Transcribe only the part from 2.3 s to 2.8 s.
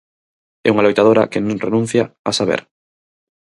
saber.